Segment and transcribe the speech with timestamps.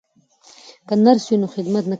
[0.87, 1.89] که نرس وي نو خدمت نه کمیږي.